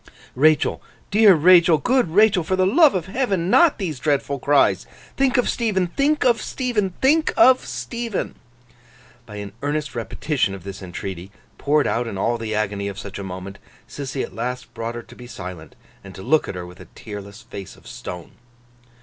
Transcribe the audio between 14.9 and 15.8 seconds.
her to be silent,